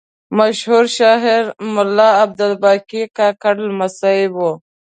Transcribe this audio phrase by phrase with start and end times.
[0.39, 1.43] مشهور شاعر
[1.73, 4.37] ملا عبدالباقي کاکړ لمسی و.